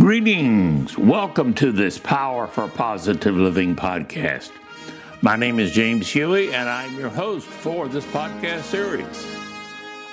Greetings. 0.00 0.96
Welcome 0.96 1.52
to 1.54 1.72
this 1.72 1.98
Power 1.98 2.46
for 2.46 2.68
Positive 2.68 3.36
Living 3.36 3.76
podcast. 3.76 4.50
My 5.20 5.36
name 5.36 5.60
is 5.60 5.72
James 5.72 6.08
Huey, 6.08 6.54
and 6.54 6.70
I'm 6.70 6.98
your 6.98 7.10
host 7.10 7.46
for 7.46 7.86
this 7.86 8.06
podcast 8.06 8.62
series, 8.62 9.26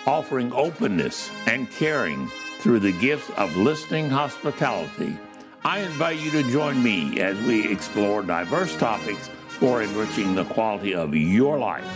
offering 0.05 0.51
openness 0.51 1.31
and 1.45 1.71
caring 1.71 2.27
through 2.59 2.81
the 2.81 2.91
gifts 2.99 3.29
of 3.37 3.55
listening 3.55 4.09
hospitality. 4.09 5.17
I 5.63 5.79
invite 5.79 6.19
you 6.19 6.31
to 6.31 6.51
join 6.51 6.83
me 6.83 7.21
as 7.21 7.37
we 7.43 7.71
explore 7.71 8.21
diverse 8.23 8.75
topics 8.75 9.29
for 9.47 9.81
enriching 9.81 10.35
the 10.35 10.43
quality 10.43 10.95
of 10.95 11.15
your 11.15 11.57
life. 11.57 11.87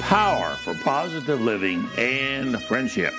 Power 0.00 0.54
for 0.54 0.72
positive 0.76 1.42
living 1.42 1.86
and 1.98 2.62
friendship. 2.62 3.12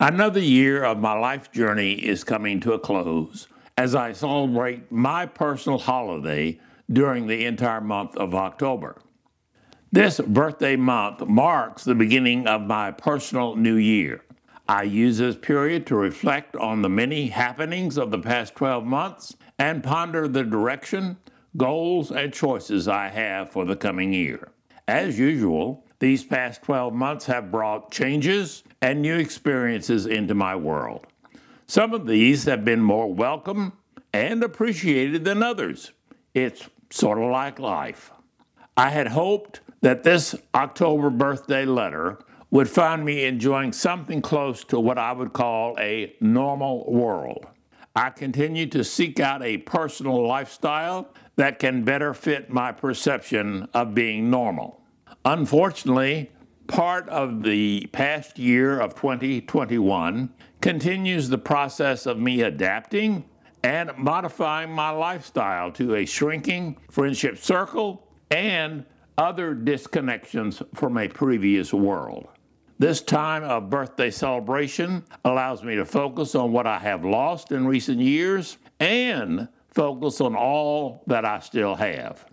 Another 0.00 0.38
year 0.38 0.84
of 0.84 1.00
my 1.00 1.18
life 1.18 1.50
journey 1.50 1.94
is 1.94 2.22
coming 2.22 2.60
to 2.60 2.72
a 2.72 2.78
close 2.78 3.48
as 3.76 3.96
I 3.96 4.12
celebrate 4.12 4.92
my 4.92 5.26
personal 5.26 5.80
holiday 5.80 6.60
during 6.88 7.26
the 7.26 7.44
entire 7.44 7.80
month 7.80 8.16
of 8.16 8.32
October. 8.32 9.02
This 9.90 10.20
birthday 10.20 10.76
month 10.76 11.26
marks 11.26 11.82
the 11.82 11.96
beginning 11.96 12.46
of 12.46 12.60
my 12.60 12.92
personal 12.92 13.56
new 13.56 13.74
year. 13.74 14.22
I 14.68 14.84
use 14.84 15.18
this 15.18 15.34
period 15.34 15.84
to 15.88 15.96
reflect 15.96 16.54
on 16.54 16.82
the 16.82 16.88
many 16.88 17.26
happenings 17.26 17.98
of 17.98 18.12
the 18.12 18.20
past 18.20 18.54
12 18.54 18.84
months 18.84 19.34
and 19.58 19.82
ponder 19.82 20.28
the 20.28 20.44
direction, 20.44 21.16
goals, 21.56 22.12
and 22.12 22.32
choices 22.32 22.86
I 22.86 23.08
have 23.08 23.50
for 23.50 23.64
the 23.64 23.74
coming 23.74 24.12
year. 24.12 24.52
As 24.86 25.18
usual, 25.18 25.84
these 25.98 26.22
past 26.24 26.62
12 26.62 26.94
months 26.94 27.26
have 27.26 27.50
brought 27.50 27.90
changes 27.90 28.62
and 28.80 29.02
new 29.02 29.16
experiences 29.16 30.06
into 30.06 30.34
my 30.34 30.54
world. 30.54 31.06
Some 31.66 31.92
of 31.92 32.06
these 32.06 32.44
have 32.44 32.64
been 32.64 32.80
more 32.80 33.12
welcome 33.12 33.72
and 34.12 34.42
appreciated 34.42 35.24
than 35.24 35.42
others. 35.42 35.92
It's 36.34 36.68
sort 36.90 37.18
of 37.18 37.30
like 37.30 37.58
life. 37.58 38.10
I 38.76 38.90
had 38.90 39.08
hoped 39.08 39.60
that 39.80 40.02
this 40.02 40.34
October 40.54 41.10
birthday 41.10 41.64
letter 41.64 42.18
would 42.50 42.68
find 42.68 43.04
me 43.04 43.24
enjoying 43.24 43.72
something 43.72 44.22
close 44.22 44.64
to 44.64 44.80
what 44.80 44.98
I 44.98 45.12
would 45.12 45.32
call 45.32 45.76
a 45.78 46.14
normal 46.20 46.90
world. 46.90 47.46
I 47.94 48.10
continue 48.10 48.66
to 48.68 48.84
seek 48.84 49.20
out 49.20 49.42
a 49.42 49.58
personal 49.58 50.26
lifestyle 50.26 51.12
that 51.36 51.58
can 51.58 51.84
better 51.84 52.14
fit 52.14 52.48
my 52.48 52.72
perception 52.72 53.68
of 53.74 53.94
being 53.94 54.30
normal. 54.30 54.80
Unfortunately, 55.24 56.30
part 56.68 57.08
of 57.08 57.42
the 57.42 57.88
past 57.92 58.38
year 58.38 58.78
of 58.78 58.94
2021 58.94 60.32
continues 60.60 61.28
the 61.28 61.38
process 61.38 62.06
of 62.06 62.18
me 62.18 62.42
adapting 62.42 63.24
and 63.64 63.90
modifying 63.96 64.70
my 64.70 64.90
lifestyle 64.90 65.72
to 65.72 65.96
a 65.96 66.06
shrinking 66.06 66.76
friendship 66.90 67.36
circle 67.38 68.06
and 68.30 68.84
other 69.16 69.54
disconnections 69.54 70.62
from 70.74 70.96
a 70.96 71.08
previous 71.08 71.74
world. 71.74 72.28
This 72.78 73.00
time 73.00 73.42
of 73.42 73.68
birthday 73.68 74.10
celebration 74.10 75.04
allows 75.24 75.64
me 75.64 75.74
to 75.74 75.84
focus 75.84 76.36
on 76.36 76.52
what 76.52 76.68
I 76.68 76.78
have 76.78 77.04
lost 77.04 77.50
in 77.50 77.66
recent 77.66 77.98
years 77.98 78.58
and 78.78 79.48
focus 79.70 80.20
on 80.20 80.36
all 80.36 81.02
that 81.08 81.24
I 81.24 81.40
still 81.40 81.74
have. 81.74 82.24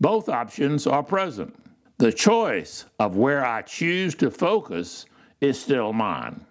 Both 0.00 0.28
options 0.28 0.86
are 0.86 1.02
present. 1.02 1.56
The 1.98 2.12
choice 2.12 2.84
of 3.00 3.16
where 3.16 3.44
I 3.44 3.62
choose 3.62 4.14
to 4.16 4.30
focus 4.30 5.04
is 5.40 5.60
still 5.60 5.92
mine. 5.92 6.46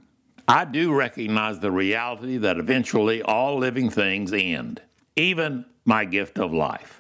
I 0.46 0.66
do 0.66 0.94
recognize 0.94 1.58
the 1.58 1.72
reality 1.72 2.36
that 2.36 2.58
eventually 2.58 3.22
all 3.22 3.58
living 3.58 3.90
things 3.90 4.34
end, 4.34 4.82
even 5.16 5.64
my 5.86 6.04
gift 6.04 6.38
of 6.38 6.52
life. 6.52 7.00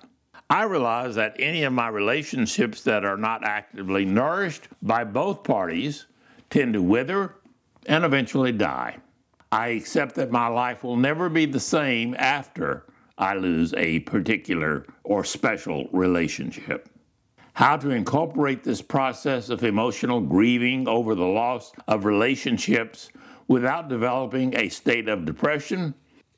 I 0.49 0.63
realize 0.63 1.15
that 1.15 1.35
any 1.37 1.63
of 1.63 1.73
my 1.73 1.89
relationships 1.89 2.83
that 2.83 3.03
are 3.03 3.17
not 3.17 3.43
actively 3.43 4.05
nourished 4.05 4.69
by 4.81 5.03
both 5.03 5.43
parties 5.43 6.05
tend 6.49 6.71
to 6.71 6.81
wither 6.81 7.35
and 7.85 8.05
eventually 8.05 8.53
die. 8.53 8.95
I 9.51 9.69
accept 9.69 10.15
that 10.15 10.31
my 10.31 10.47
life 10.47 10.85
will 10.85 10.95
never 10.95 11.27
be 11.27 11.47
the 11.47 11.59
same 11.59 12.15
after 12.17 12.85
I 13.17 13.35
lose 13.35 13.73
a 13.73 13.99
particular 13.99 14.85
or 15.03 15.25
special 15.25 15.89
relationship. 15.91 16.87
How 17.57 17.75
to 17.77 17.89
incorporate 17.89 18.63
this 18.63 18.83
process 18.83 19.49
of 19.49 19.63
emotional 19.63 20.21
grieving 20.21 20.87
over 20.87 21.15
the 21.15 21.25
loss 21.25 21.71
of 21.87 22.05
relationships 22.05 23.09
without 23.47 23.89
developing 23.89 24.55
a 24.55 24.69
state 24.69 25.09
of 25.09 25.25
depression 25.25 25.95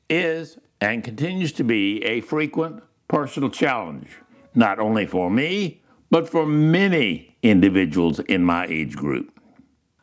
is 0.08 0.56
and 0.80 1.04
continues 1.04 1.52
to 1.52 1.62
be 1.62 2.02
a 2.04 2.22
frequent 2.22 2.82
personal 3.06 3.50
challenge, 3.50 4.08
not 4.54 4.78
only 4.78 5.04
for 5.04 5.30
me, 5.30 5.82
but 6.10 6.26
for 6.26 6.46
many 6.46 7.36
individuals 7.42 8.20
in 8.20 8.42
my 8.42 8.64
age 8.64 8.96
group. 8.96 9.38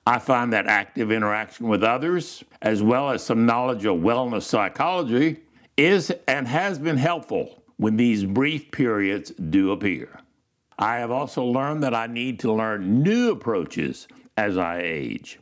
I 0.06 0.20
find 0.20 0.54
that 0.54 0.68
active 0.68 1.12
interaction 1.12 1.68
with 1.68 1.84
others, 1.84 2.44
as 2.62 2.84
well 2.84 3.10
as 3.10 3.24
some 3.24 3.48
knowledge 3.48 3.86
of 3.86 3.98
wellness 3.98 4.44
psychology, 4.44 5.40
is 5.78 6.14
and 6.28 6.48
has 6.48 6.78
been 6.78 6.98
helpful 6.98 7.64
when 7.78 7.98
these 7.98 8.24
brief 8.24 8.70
periods 8.70 9.32
do 9.32 9.72
appear. 9.72 10.22
I 10.80 10.98
have 10.98 11.10
also 11.10 11.44
learned 11.44 11.82
that 11.84 11.96
I 11.96 12.06
need 12.06 12.40
to 12.42 12.54
learn 12.54 13.02
new 13.02 13.32
approaches 13.32 14.08
as 14.38 14.58
I 14.58 14.82
age. 14.84 15.40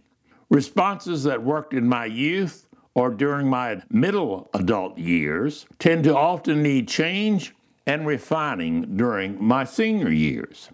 Responses 0.49 1.23
that 1.23 1.43
worked 1.43 1.73
in 1.73 1.89
my 1.89 2.05
youth 2.05 2.67
or 2.93 3.09
during 3.09 3.49
my 3.49 3.81
middle 3.89 4.49
adult 4.53 4.97
years 4.97 5.65
tend 5.77 6.05
to 6.05 6.15
often 6.15 6.63
need 6.63 6.87
change 6.87 7.53
and 7.85 8.07
refining 8.07 8.95
during 8.95 9.43
my 9.43 9.65
senior 9.65 10.09
years. 10.09 10.69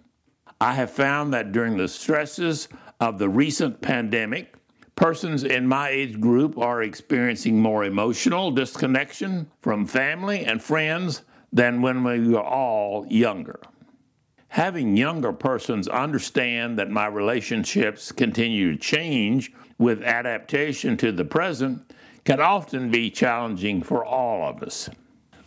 I 0.59 0.73
have 0.73 0.91
found 0.91 1.33
that 1.33 1.51
during 1.51 1.77
the 1.77 1.87
stresses 1.87 2.67
of 2.99 3.17
the 3.17 3.29
recent 3.29 3.81
pandemic, 3.81 4.53
persons 4.95 5.43
in 5.43 5.67
my 5.67 5.89
age 5.89 6.21
group 6.21 6.59
are 6.59 6.83
experiencing 6.83 7.59
more 7.59 7.83
emotional 7.83 8.51
disconnection 8.51 9.49
from 9.61 9.87
family 9.87 10.45
and 10.45 10.61
friends 10.61 11.23
than 11.51 11.81
when 11.81 12.03
we 12.03 12.27
were 12.27 12.39
all 12.39 13.07
younger 13.09 13.59
having 14.51 14.97
younger 14.97 15.31
persons 15.31 15.87
understand 15.87 16.77
that 16.77 16.89
my 16.89 17.07
relationships 17.07 18.11
continue 18.11 18.73
to 18.73 18.77
change 18.77 19.49
with 19.77 20.03
adaptation 20.03 20.97
to 20.97 21.09
the 21.09 21.23
present 21.23 21.81
can 22.25 22.41
often 22.41 22.91
be 22.91 23.09
challenging 23.09 23.81
for 23.81 24.03
all 24.03 24.49
of 24.49 24.61
us. 24.61 24.89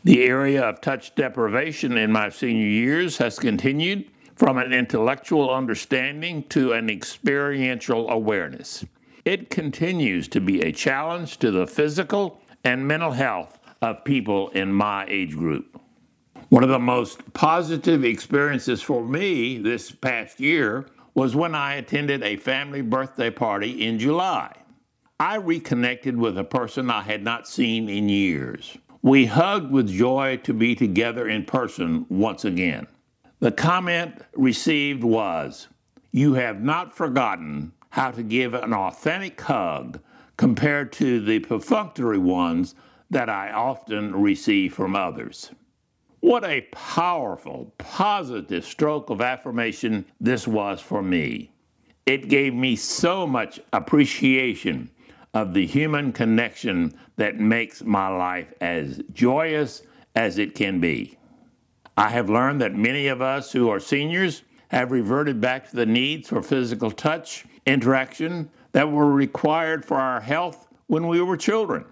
The 0.05 0.25
area 0.25 0.63
of 0.63 0.81
touch 0.81 1.15
deprivation 1.15 1.99
in 1.99 2.13
my 2.13 2.31
senior 2.31 2.67
years 2.67 3.19
has 3.19 3.39
continued 3.39 4.11
from 4.37 4.57
an 4.57 4.73
intellectual 4.73 5.53
understanding 5.53 6.43
to 6.45 6.73
an 6.73 6.89
experiential 6.89 8.09
awareness. 8.09 8.87
It 9.27 9.51
continues 9.51 10.29
to 10.29 10.41
be 10.41 10.63
a 10.63 10.73
challenge 10.73 11.39
to 11.41 11.51
the 11.51 11.67
physical 11.67 12.41
and 12.65 12.89
mental 12.89 13.13
health 13.13 13.59
of 13.83 14.03
people 14.05 14.49
in 14.51 14.73
my 14.73 15.05
age 15.09 15.37
group. 15.37 15.74
One 16.55 16.63
of 16.63 16.69
the 16.69 16.79
most 16.79 17.33
positive 17.33 18.05
experiences 18.05 18.81
for 18.81 19.05
me 19.05 19.59
this 19.59 19.91
past 19.91 20.39
year 20.39 20.87
was 21.13 21.35
when 21.35 21.53
I 21.53 21.75
attended 21.75 22.23
a 22.23 22.37
family 22.37 22.81
birthday 22.81 23.31
party 23.31 23.85
in 23.85 23.99
July. 23.99 24.55
I 25.19 25.35
reconnected 25.35 26.17
with 26.17 26.39
a 26.39 26.45
person 26.45 26.91
I 26.91 27.03
had 27.03 27.25
not 27.25 27.49
seen 27.49 27.89
in 27.89 28.09
years. 28.09 28.79
We 29.03 29.27
hugged 29.27 29.73
with 29.73 29.89
joy 29.89 30.37
to 30.45 30.55
be 30.55 30.77
together 30.77 31.29
in 31.29 31.45
person 31.45 32.07
once 32.09 32.45
again. 32.45 32.87
The 33.41 33.51
comment 33.51 34.23
received 34.35 35.03
was, 35.03 35.67
You 36.13 36.35
have 36.35 36.63
not 36.63 36.97
forgotten 36.97 37.73
how 37.91 38.13
to 38.13 38.23
give 38.23 38.55
an 38.55 38.73
authentic 38.73 39.41
hug 39.41 39.99
compared 40.37 40.93
to 40.93 41.19
the 41.19 41.41
perfunctory 41.41 42.19
ones 42.19 42.77
that 43.11 43.29
I 43.29 43.51
often 43.51 44.15
receive 44.15 44.73
from 44.73 44.95
others. 44.95 45.51
What 46.25 46.43
a 46.43 46.63
powerful, 46.73 47.75
positive 47.77 48.65
stroke 48.65 49.11
of 49.11 49.21
affirmation 49.21 50.07
this 50.19 50.49
was 50.49 50.81
for 50.81 51.03
me. 51.03 51.53
It 52.07 52.31
gave 52.31 52.55
me 52.55 52.77
so 52.77 53.27
much 53.27 53.61
appreciation 53.75 54.91
of 55.35 55.53
the 55.53 55.67
human 55.67 56.15
connection 56.15 56.95
that 57.17 57.39
makes 57.39 57.85
my 57.85 58.09
life 58.09 58.55
as 58.63 59.03
joyous 59.13 59.83
as 60.15 60.39
it 60.39 60.55
can 60.55 60.81
be. 60.81 61.19
I 61.95 62.09
have 62.09 62.31
learned 62.31 62.63
that 62.63 62.75
many 62.75 63.07
of 63.09 63.21
us 63.21 63.53
who 63.53 63.69
are 63.69 63.79
seniors 63.79 64.45
have 64.69 64.93
reverted 64.93 65.43
back 65.43 65.69
to 65.69 65.77
the 65.77 65.85
needs 65.85 66.31
for 66.31 66.41
physical 66.41 66.91
touch 66.91 67.45
interaction 67.67 68.49
that 68.73 68.91
were 68.91 69.13
required 69.13 69.85
for 69.85 69.99
our 69.99 70.23
health 70.23 70.69
when 70.87 71.07
we 71.07 71.21
were 71.21 71.37
children. 71.37 71.85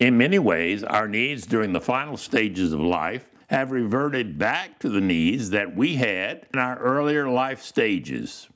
In 0.00 0.16
many 0.16 0.38
ways, 0.38 0.82
our 0.82 1.06
needs 1.06 1.44
during 1.44 1.74
the 1.74 1.82
final 1.82 2.16
stages 2.16 2.72
of 2.72 2.80
life 2.80 3.26
have 3.54 3.70
reverted 3.70 4.36
back 4.36 4.80
to 4.80 4.88
the 4.88 5.00
needs 5.00 5.50
that 5.50 5.76
we 5.76 5.94
had 5.94 6.44
in 6.52 6.58
our 6.58 6.76
earlier 6.80 7.28
life 7.28 7.62
stages. 7.62 8.48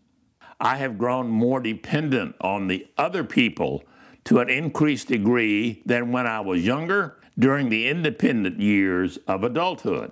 I 0.59 0.79
have 0.79 0.99
grown 0.99 1.29
more 1.29 1.61
dependent 1.61 2.35
on 2.41 2.67
the 2.67 2.85
other 2.99 3.23
people 3.23 3.85
to 4.25 4.41
an 4.41 4.51
increased 4.51 5.07
degree 5.07 5.83
than 5.87 6.11
when 6.11 6.27
I 6.27 6.41
was 6.41 6.67
younger 6.67 7.17
during 7.39 7.69
the 7.69 7.87
independent 7.87 8.59
years 8.59 9.19
of 9.29 9.45
adulthood. 9.45 10.11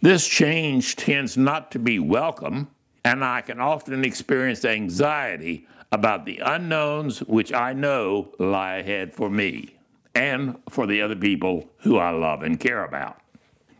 This 0.00 0.28
change 0.28 0.94
tends 0.94 1.36
not 1.36 1.72
to 1.72 1.80
be 1.80 1.98
welcome, 1.98 2.68
and 3.04 3.24
I 3.24 3.40
can 3.40 3.58
often 3.58 4.04
experience 4.04 4.64
anxiety 4.64 5.66
about 5.90 6.24
the 6.24 6.38
unknowns 6.38 7.18
which 7.24 7.52
I 7.52 7.72
know 7.72 8.32
lie 8.38 8.76
ahead 8.76 9.12
for 9.12 9.28
me 9.28 9.76
and 10.14 10.56
for 10.68 10.86
the 10.86 11.02
other 11.02 11.16
people 11.16 11.68
who 11.78 11.98
I 11.98 12.10
love 12.10 12.44
and 12.44 12.60
care 12.60 12.84
about. 12.84 13.20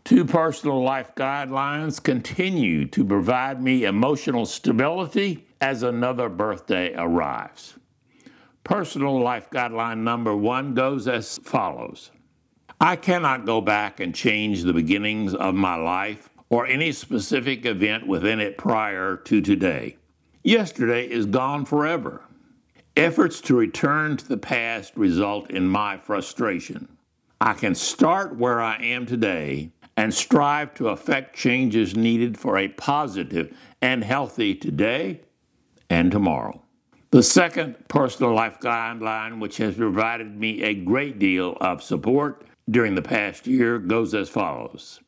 Two 0.03 0.25
personal 0.25 0.81
life 0.81 1.13
guidelines 1.15 2.01
continue 2.01 2.85
to 2.87 3.05
provide 3.05 3.61
me 3.61 3.85
emotional 3.85 4.45
stability 4.45 5.47
as 5.61 5.83
another 5.83 6.27
birthday 6.27 6.93
arrives. 6.95 7.75
Personal 8.63 9.19
life 9.21 9.49
guideline 9.49 9.99
number 9.99 10.35
one 10.35 10.73
goes 10.73 11.07
as 11.07 11.37
follows 11.39 12.11
I 12.79 12.95
cannot 12.95 13.45
go 13.45 13.61
back 13.61 13.99
and 13.99 14.13
change 14.13 14.63
the 14.63 14.73
beginnings 14.73 15.35
of 15.35 15.53
my 15.53 15.75
life 15.75 16.29
or 16.49 16.65
any 16.65 16.91
specific 16.91 17.63
event 17.63 18.07
within 18.07 18.39
it 18.39 18.57
prior 18.57 19.17
to 19.17 19.39
today. 19.39 19.97
Yesterday 20.43 21.07
is 21.07 21.27
gone 21.27 21.63
forever. 21.63 22.23
Efforts 22.97 23.39
to 23.41 23.55
return 23.55 24.17
to 24.17 24.27
the 24.27 24.35
past 24.35 24.97
result 24.97 25.51
in 25.51 25.67
my 25.67 25.95
frustration. 25.95 26.97
I 27.39 27.53
can 27.53 27.75
start 27.75 28.35
where 28.35 28.59
I 28.59 28.77
am 28.77 29.05
today 29.05 29.71
and 30.01 30.15
strive 30.15 30.73
to 30.73 30.89
effect 30.89 31.35
changes 31.35 31.95
needed 31.95 32.35
for 32.35 32.57
a 32.57 32.67
positive 32.69 33.55
and 33.83 34.03
healthy 34.03 34.55
today 34.55 35.21
and 35.91 36.11
tomorrow. 36.11 36.59
The 37.11 37.21
second 37.21 37.87
personal 37.87 38.33
life 38.33 38.59
guideline, 38.59 39.39
which 39.39 39.57
has 39.57 39.75
provided 39.75 40.35
me 40.35 40.63
a 40.63 40.73
great 40.73 41.19
deal 41.19 41.55
of 41.61 41.83
support 41.83 42.45
during 42.67 42.95
the 42.95 43.03
past 43.03 43.45
year, 43.45 43.77
goes 43.77 44.15
as 44.15 44.27
follows 44.27 45.01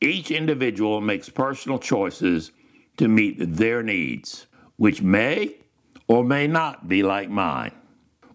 Each 0.00 0.30
individual 0.30 1.00
makes 1.00 1.28
personal 1.28 1.80
choices 1.80 2.52
to 2.98 3.08
meet 3.08 3.38
their 3.40 3.82
needs, 3.82 4.46
which 4.76 5.02
may 5.02 5.56
or 6.06 6.22
may 6.22 6.46
not 6.46 6.86
be 6.86 7.02
like 7.02 7.28
mine. 7.28 7.72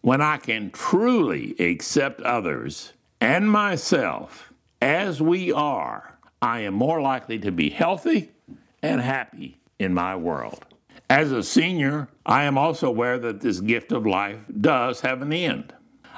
When 0.01 0.19
I 0.19 0.35
can 0.35 0.71
truly 0.71 1.55
accept 1.57 2.19
others 2.23 2.91
and 3.21 3.49
myself 3.49 4.50
as 4.81 5.21
we 5.21 5.51
are, 5.51 6.17
I 6.41 6.61
am 6.61 6.73
more 6.73 7.01
likely 7.01 7.37
to 7.39 7.51
be 7.51 7.69
healthy 7.69 8.31
and 8.81 8.99
happy 8.99 9.59
in 9.79 9.93
my 9.93 10.15
world. 10.15 10.65
As 11.09 11.31
a 11.31 11.43
senior, 11.43 12.07
I 12.25 12.43
am 12.43 12.57
also 12.57 12.87
aware 12.87 13.19
that 13.19 13.41
this 13.41 13.59
gift 13.59 13.91
of 13.91 14.05
life 14.05 14.39
does 14.59 15.01
have 15.01 15.21
an 15.21 15.33
end. 15.33 15.73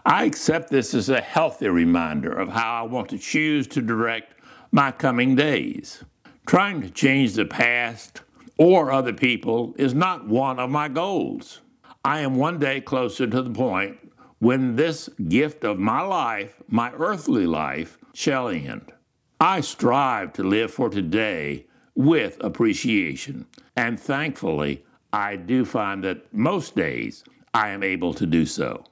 I 0.06 0.26
accept 0.26 0.70
this 0.70 0.94
as 0.94 1.10
a 1.10 1.22
healthy 1.22 1.68
reminder 1.68 2.32
of 2.32 2.50
how 2.50 2.74
I 2.74 2.82
want 2.84 3.10
to 3.10 3.18
choose 3.18 3.68
to 3.68 3.82
direct 3.82 4.36
my 4.72 4.92
coming 4.92 5.36
days. 5.36 6.04
Trying 6.46 6.82
to 6.82 6.90
change 6.90 7.34
the 7.34 7.46
past 7.46 8.22
or 8.58 8.92
other 8.92 9.14
people 9.14 9.74
is 9.78 9.94
not 9.94 10.28
one 10.28 10.60
of 10.60 10.70
my 10.70 10.90
goals. 10.90 11.62
I 12.06 12.20
am 12.20 12.36
one 12.36 12.60
day 12.60 12.82
closer 12.82 13.26
to 13.28 13.42
the 13.42 13.50
point 13.50 13.98
when 14.44 14.76
this 14.76 15.08
gift 15.30 15.64
of 15.64 15.80
my 15.80 16.02
life, 16.02 16.62
my 16.68 16.92
earthly 16.98 17.48
life, 17.48 17.98
shall 18.14 18.50
end. 18.50 18.92
I 19.40 19.62
strive 19.62 20.34
to 20.34 20.44
live 20.44 20.70
for 20.70 20.90
today 20.90 21.66
with 21.96 22.44
appreciation, 22.44 23.46
and 23.78 23.98
thankfully, 23.98 24.84
I 25.14 25.38
do 25.38 25.64
find 25.64 26.04
that 26.04 26.34
most 26.34 26.76
days 26.76 27.24
I 27.54 27.70
am 27.70 27.84
able 27.84 28.14
to 28.16 28.26
do 28.26 28.46
so. 28.46 28.84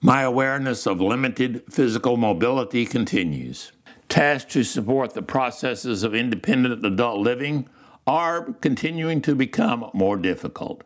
My 0.00 0.22
awareness 0.22 0.86
of 0.86 1.00
limited 1.00 1.64
physical 1.68 2.16
mobility 2.16 2.86
continues. 2.86 3.72
Tasks 4.08 4.52
to 4.52 4.62
support 4.62 5.14
the 5.14 5.22
processes 5.22 6.04
of 6.04 6.14
independent 6.14 6.86
adult 6.86 7.18
living 7.18 7.68
are 8.06 8.52
continuing 8.60 9.20
to 9.22 9.34
become 9.34 9.90
more 9.92 10.16
difficult. 10.16 10.84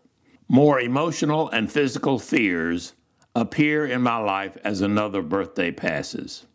More 0.48 0.80
emotional 0.80 1.50
and 1.50 1.70
physical 1.70 2.18
fears 2.18 2.94
appear 3.34 3.86
in 3.86 4.02
my 4.02 4.16
life 4.16 4.56
as 4.64 4.80
another 4.80 5.22
birthday 5.22 5.70
passes. 5.70 6.46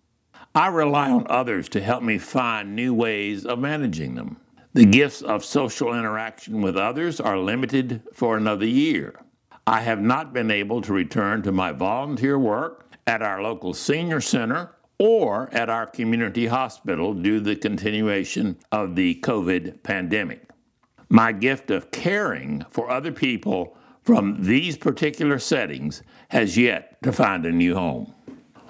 I 0.56 0.68
rely 0.68 1.10
on 1.10 1.26
others 1.30 1.68
to 1.70 1.82
help 1.82 2.04
me 2.04 2.18
find 2.18 2.76
new 2.76 2.94
ways 2.94 3.46
of 3.46 3.60
managing 3.60 4.16
them. 4.16 4.38
The 4.74 4.86
gifts 4.86 5.22
of 5.22 5.46
social 5.46 5.94
interaction 5.94 6.62
with 6.62 6.78
others 6.78 7.20
are 7.20 7.38
limited 7.38 8.02
for 8.14 8.38
another 8.38 8.66
year. 8.66 9.20
I 9.66 9.82
have 9.82 10.02
not 10.02 10.34
been 10.34 10.52
able 10.52 10.82
to 10.82 10.94
return 10.94 11.42
to 11.44 11.52
my 11.52 11.72
volunteer 11.72 12.38
work 12.38 12.92
at 13.08 13.22
our 13.22 13.42
local 13.42 13.74
senior 13.74 14.20
center 14.20 14.72
or 15.00 15.50
at 15.54 15.70
our 15.70 15.86
community 15.86 16.48
hospital 16.48 17.14
due 17.14 17.40
to 17.40 17.46
the 17.46 17.56
continuation 17.56 18.58
of 18.72 18.96
the 18.96 19.20
COVID 19.22 19.84
pandemic. 19.84 20.50
My 21.10 21.32
gift 21.32 21.72
of 21.72 21.92
caring 21.92 22.66
for 22.70 22.90
other 22.90 23.12
people 23.12 23.78
from 24.04 24.44
these 24.44 24.78
particular 24.78 25.40
settings 25.40 26.04
has 26.30 26.58
yet 26.58 27.02
to 27.04 27.12
find 27.12 27.46
a 27.46 27.52
new 27.52 27.76
home. 27.76 28.14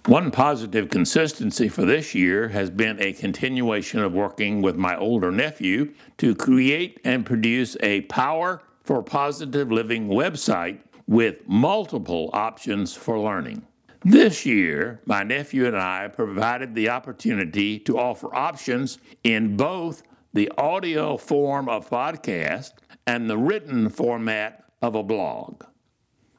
One 0.06 0.32
positive 0.32 0.90
consistency 0.90 1.70
for 1.70 1.86
this 1.86 2.14
year 2.14 2.50
has 2.50 2.70
been 2.70 3.02
a 3.02 3.14
continuation 3.14 4.02
of 4.02 4.12
working 4.14 4.62
with 4.62 4.76
my 4.76 4.98
older 4.98 5.32
nephew 5.32 5.94
to 6.18 6.36
create 6.36 7.00
and 7.06 7.26
produce 7.26 7.78
a 7.80 8.02
Power 8.02 8.62
for 8.84 9.02
Positive 9.02 9.72
Living 9.72 10.10
website 10.10 10.80
with 11.08 11.48
multiple 11.48 12.30
options 12.34 12.94
for 12.94 13.18
learning. 13.18 13.66
This 14.04 14.46
year, 14.46 15.00
my 15.06 15.24
nephew 15.24 15.66
and 15.66 15.78
I 15.78 16.10
provided 16.10 16.76
the 16.76 16.90
opportunity 16.90 17.80
to 17.80 17.98
offer 17.98 18.36
options 18.36 18.98
in 19.24 19.56
both 19.56 20.04
the 20.34 20.52
audio 20.58 21.16
form 21.16 21.70
of 21.70 21.90
podcast 21.90 22.74
and 23.08 23.30
the 23.30 23.38
written 23.38 23.88
format 23.88 24.63
of 24.84 24.94
a 24.96 25.02
blog. 25.02 25.64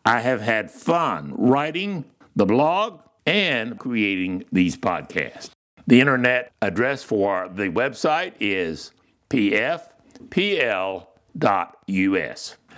I 0.05 0.21
have 0.21 0.43
had 0.43 0.71
fun 0.71 1.33
writing 1.37 2.05
the 2.37 2.45
blog 2.45 3.01
and 3.25 3.79
creating 3.79 4.45
these 4.53 4.77
podcasts. 4.77 5.51
The 5.87 5.99
internet 5.99 6.53
address 6.61 7.03
for 7.03 7.49
the 7.49 7.71
website 7.71 8.35
is 8.39 8.93
pfpl.us. 9.31 9.87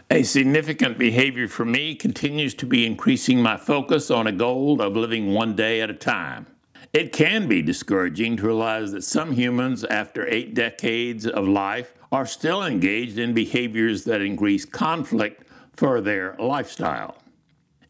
A 0.08 0.22
significant 0.22 0.98
behavior 0.98 1.48
for 1.48 1.64
me 1.64 1.96
continues 1.96 2.54
to 2.54 2.66
be 2.66 2.86
increasing 2.86 3.42
my 3.42 3.56
focus 3.56 4.08
on 4.08 4.28
a 4.28 4.32
goal 4.32 4.80
of 4.80 4.96
living 4.96 5.34
one 5.34 5.56
day 5.56 5.80
at 5.80 5.90
a 5.90 5.94
time. 5.94 6.46
It 6.92 7.12
can 7.12 7.48
be 7.48 7.60
discouraging 7.60 8.36
to 8.36 8.46
realize 8.46 8.92
that 8.92 9.02
some 9.02 9.32
humans, 9.32 9.82
after 9.84 10.28
eight 10.28 10.54
decades 10.54 11.26
of 11.26 11.48
life, 11.48 11.92
are 12.12 12.24
still 12.24 12.64
engaged 12.64 13.18
in 13.18 13.34
behaviors 13.34 14.04
that 14.04 14.22
increase 14.22 14.64
conflict 14.64 15.45
for 15.76 16.00
their 16.00 16.34
lifestyle. 16.38 17.16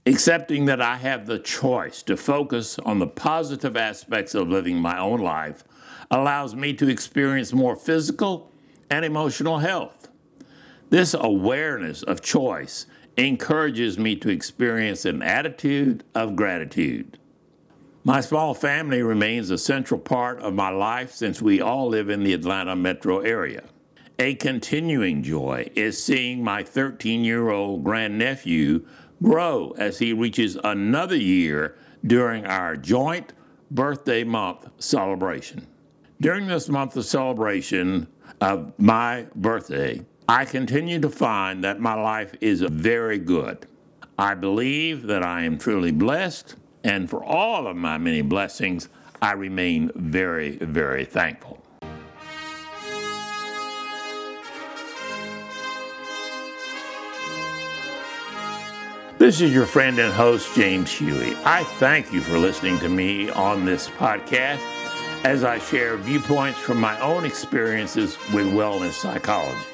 Accepting 0.05 0.67
that 0.67 0.81
I 0.81 0.97
have 0.97 1.27
the 1.27 1.39
choice 1.39 2.03
to 2.05 2.17
focus 2.17 2.79
on 2.81 2.99
the 2.99 3.07
positive 3.07 3.77
aspects 3.77 4.35
of 4.35 4.49
living 4.49 4.77
my 4.79 4.99
own 4.99 5.21
life 5.21 5.65
allows 6.11 6.55
me 6.55 6.73
to 6.75 6.89
experience 6.89 7.53
more 7.53 7.75
physical 7.75 8.53
and 8.89 9.05
emotional 9.05 9.59
health. 9.59 10.09
This 10.91 11.15
awareness 11.15 12.05
of 12.05 12.21
choice 12.21 12.87
encourages 13.17 13.99
me 13.99 14.15
to 14.17 14.29
experience 14.29 15.05
an 15.05 15.23
attitude 15.23 16.05
of 16.15 16.37
gratitude. 16.37 17.19
My 18.05 18.21
small 18.21 18.55
family 18.55 19.03
remains 19.03 19.51
a 19.51 19.59
central 19.59 19.99
part 19.99 20.39
of 20.39 20.55
my 20.55 20.69
life 20.69 21.11
since 21.11 21.43
we 21.43 21.61
all 21.61 21.89
live 21.89 22.09
in 22.09 22.23
the 22.23 22.35
Atlanta 22.35 22.77
metro 22.77 23.19
area. 23.19 23.65
A 24.19 24.35
continuing 24.37 25.23
joy 25.23 25.69
is 25.75 26.03
seeing 26.03 26.43
my 26.43 26.63
13 26.63 27.23
year 27.23 27.51
old 27.51 27.85
grandnephew 27.85 28.87
grow 29.23 29.75
as 29.77 29.99
he 29.99 30.15
reaches 30.15 30.57
another 30.65 31.17
year 31.17 31.77
during 32.07 32.47
our 32.47 32.77
joint 32.77 33.35
birthday 33.71 34.25
month 34.25 34.69
celebration. 34.79 35.67
During 36.19 36.47
this 36.47 36.71
month 36.71 36.97
of 36.97 37.05
celebration 37.05 38.07
of 38.41 38.73
my 38.79 39.27
birthday, 39.35 40.01
I 40.27 40.47
continue 40.47 40.99
to 41.01 41.11
find 41.11 41.63
that 41.65 41.81
my 41.81 41.93
life 41.93 42.35
is 42.41 42.63
very 42.63 43.19
good. 43.19 43.67
I 44.19 44.35
believe 44.35 45.03
that 45.09 45.23
I 45.23 45.43
am 45.43 45.59
truly 45.59 45.93
blessed, 45.93 46.57
and 46.85 47.11
for 47.11 47.23
all 47.23 47.67
of 47.67 47.77
my 47.77 47.99
many 47.99 48.23
blessings, 48.23 48.89
I 49.21 49.33
remain 49.33 49.91
very, 49.95 50.57
very 50.57 51.05
thankful. 51.05 51.66
This 59.27 59.41
is 59.41 59.53
your 59.53 59.67
friend 59.67 59.99
and 59.99 60.15
host, 60.15 60.55
James 60.55 60.93
Huey. 60.93 61.37
I 61.45 61.65
thank 61.65 62.13
you 62.13 62.21
for 62.21 62.39
listening 62.39 62.79
to 62.79 62.89
me 62.89 63.29
on 63.29 63.65
this 63.65 63.89
podcast 63.89 64.61
as 65.25 65.43
I 65.43 65.59
share 65.59 65.97
viewpoints 65.97 66.61
from 66.61 66.81
my 66.81 66.97
own 67.01 67.25
experiences 67.25 68.17
with 68.33 68.47
wellness 68.47 68.93
psychology. 68.93 69.67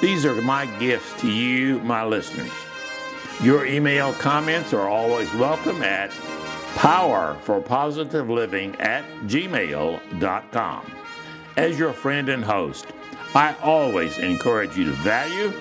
These 0.00 0.24
are 0.24 0.40
my 0.40 0.64
gifts 0.78 1.12
to 1.20 1.30
you, 1.30 1.80
my 1.80 2.06
listeners. 2.06 2.50
Your 3.42 3.66
email 3.66 4.14
comments 4.14 4.72
are 4.72 4.88
always 4.88 5.30
welcome 5.34 5.82
at 5.82 6.10
powerforpositiveliving 6.76 8.80
at 8.80 9.04
gmail.com. 9.26 10.92
As 11.58 11.78
your 11.78 11.92
friend 11.92 12.30
and 12.30 12.42
host, 12.42 12.86
I 13.34 13.54
always 13.62 14.16
encourage 14.16 14.78
you 14.78 14.86
to 14.86 14.92
value 14.92 15.52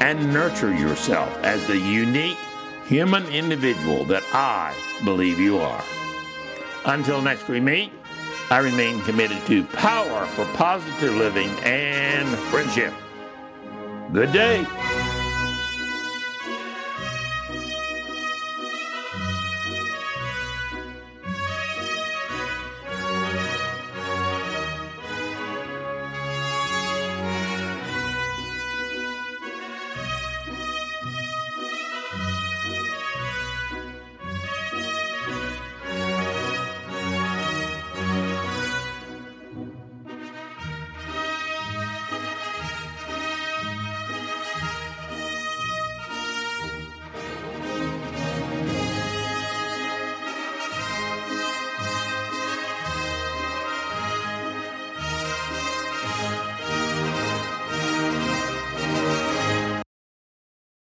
and 0.00 0.32
nurture 0.32 0.74
yourself 0.74 1.32
as 1.44 1.64
the 1.68 1.78
unique 1.78 2.36
human 2.88 3.26
individual 3.26 4.04
that 4.06 4.22
I 4.32 4.74
believe 5.04 5.38
you 5.38 5.58
are. 5.58 5.84
Until 6.86 7.20
next 7.20 7.46
we 7.46 7.60
meet, 7.60 7.92
I 8.50 8.58
remain 8.58 9.02
committed 9.02 9.44
to 9.46 9.64
power 9.64 10.24
for 10.28 10.46
positive 10.54 11.14
living 11.14 11.50
and 11.64 12.26
friendship. 12.50 12.94
Good 14.10 14.32
day. 14.32 14.64